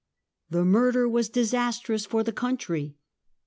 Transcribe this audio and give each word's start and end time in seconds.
The 0.49 0.65
murder 0.65 1.07
was 1.07 1.29
disastrous 1.29 2.07
for 2.07 2.23
the 2.23 2.31
country. 2.33 2.95